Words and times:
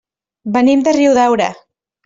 Venim 0.55 0.81
de 0.89 0.95
Riudaura. 0.99 1.51